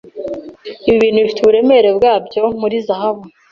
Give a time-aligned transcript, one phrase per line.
[0.87, 3.23] Ibi bintu bifite uburemere bwabyo muri zahabu!